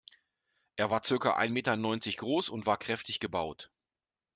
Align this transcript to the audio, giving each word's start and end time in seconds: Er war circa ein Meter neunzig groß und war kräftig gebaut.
Er 0.77 0.89
war 0.89 1.03
circa 1.05 1.35
ein 1.35 1.53
Meter 1.53 1.75
neunzig 1.77 2.17
groß 2.17 2.49
und 2.49 2.65
war 2.65 2.79
kräftig 2.79 3.19
gebaut. 3.19 3.69